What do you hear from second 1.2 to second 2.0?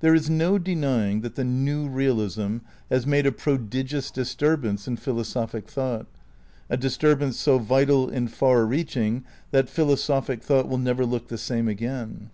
that the New